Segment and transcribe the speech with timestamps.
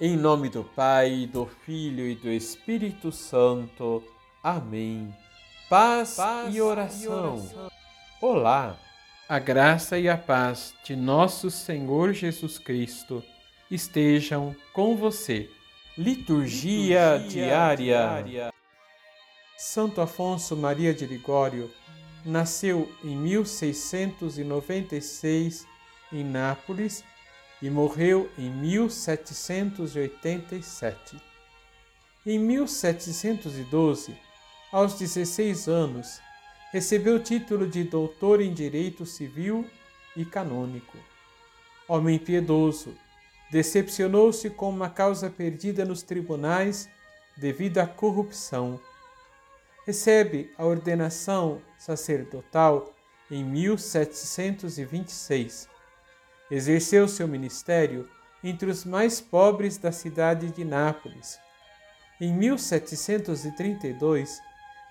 [0.00, 4.02] Em nome do Pai, do Filho e do Espírito Santo.
[4.42, 5.14] Amém.
[5.70, 7.04] Paz, paz e, oração.
[7.04, 7.70] e oração.
[8.20, 8.76] Olá,
[9.28, 13.22] a graça e a paz de nosso Senhor Jesus Cristo
[13.70, 15.48] estejam com você.
[15.96, 17.76] Liturgia, Liturgia diária.
[17.76, 18.52] diária.
[19.56, 21.70] Santo Afonso Maria de Ligório
[22.24, 25.64] nasceu em 1696
[26.12, 27.04] em Nápoles
[27.64, 31.18] e morreu em 1787.
[32.26, 34.14] Em 1712,
[34.70, 36.20] aos 16 anos,
[36.70, 39.66] recebeu o título de doutor em direito civil
[40.14, 40.98] e canônico.
[41.88, 42.94] Homem piedoso,
[43.50, 46.86] decepcionou-se com uma causa perdida nos tribunais
[47.34, 48.78] devido à corrupção.
[49.86, 52.92] Recebe a ordenação sacerdotal
[53.30, 55.72] em 1726
[56.50, 58.06] Exerceu seu ministério
[58.42, 61.40] entre os mais pobres da cidade de Nápoles.
[62.20, 64.40] Em 1732,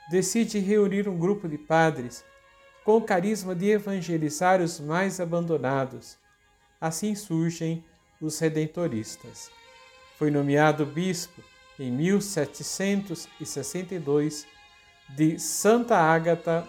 [0.10, 2.26] decide reunir um grupo de padres
[2.84, 6.18] com o carisma de evangelizar os mais abandonados.
[6.82, 7.86] Assim surgem
[8.20, 9.52] os redentoristas.
[10.18, 11.42] Foi nomeado bispo
[11.80, 14.46] em 1762
[15.10, 16.68] de Santa Ágata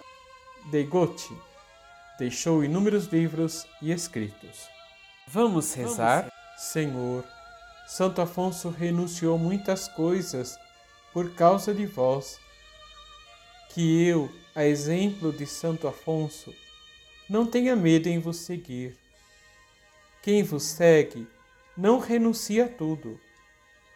[0.70, 1.36] de Gotti.
[2.18, 4.68] Deixou inúmeros livros e escritos.
[5.26, 6.30] Vamos rezar?
[6.56, 7.24] Senhor,
[7.86, 10.56] Santo Afonso renunciou muitas coisas
[11.12, 12.38] por causa de vós.
[13.70, 16.54] Que eu, a exemplo de Santo Afonso,
[17.28, 18.96] não tenha medo em vos seguir.
[20.22, 21.26] Quem vos segue
[21.76, 23.20] não renuncia a tudo,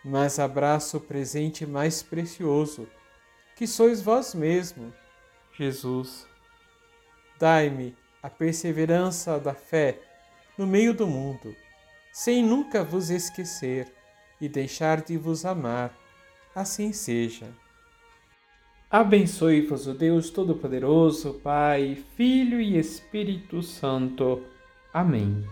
[0.04, 2.88] mas abraça o presente mais precioso,
[3.54, 4.92] que sois vós mesmo,
[5.56, 6.26] Jesus.
[7.38, 9.98] Dai-me a perseverança da fé
[10.56, 11.54] no meio do mundo,
[12.12, 13.92] sem nunca vos esquecer
[14.40, 15.96] e deixar de vos amar.
[16.54, 17.46] Assim seja.
[18.90, 24.42] Abençoe-vos o Deus Todo-Poderoso, Pai, Filho e Espírito Santo.
[24.92, 25.46] Amém.